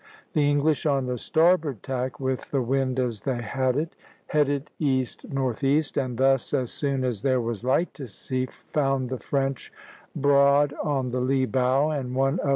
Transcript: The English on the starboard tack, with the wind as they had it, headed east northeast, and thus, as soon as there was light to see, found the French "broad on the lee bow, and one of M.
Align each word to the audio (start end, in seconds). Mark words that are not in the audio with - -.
The 0.33 0.49
English 0.49 0.87
on 0.87 1.05
the 1.05 1.19
starboard 1.19 1.83
tack, 1.83 2.19
with 2.19 2.49
the 2.49 2.63
wind 2.63 2.99
as 2.99 3.21
they 3.21 3.39
had 3.39 3.75
it, 3.75 3.95
headed 4.25 4.71
east 4.79 5.29
northeast, 5.29 5.95
and 5.95 6.17
thus, 6.17 6.55
as 6.55 6.71
soon 6.71 7.03
as 7.03 7.21
there 7.21 7.39
was 7.39 7.63
light 7.63 7.93
to 7.93 8.07
see, 8.07 8.47
found 8.47 9.11
the 9.11 9.19
French 9.19 9.71
"broad 10.15 10.73
on 10.81 11.11
the 11.11 11.21
lee 11.21 11.45
bow, 11.45 11.91
and 11.91 12.15
one 12.15 12.39
of 12.39 12.47
M. 12.49 12.49